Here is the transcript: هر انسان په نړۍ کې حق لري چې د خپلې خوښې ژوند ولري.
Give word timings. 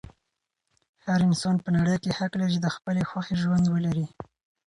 هر 1.05 1.19
انسان 1.29 1.55
په 1.63 1.69
نړۍ 1.77 1.95
کې 2.03 2.15
حق 2.17 2.31
لري 2.41 2.51
چې 2.55 2.59
د 2.63 2.67
خپلې 2.75 3.01
خوښې 3.09 3.35
ژوند 3.43 3.65
ولري. 3.75 4.07